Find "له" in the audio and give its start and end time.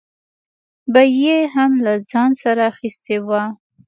1.85-1.93